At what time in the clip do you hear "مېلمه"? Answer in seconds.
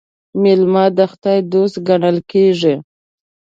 0.41-0.85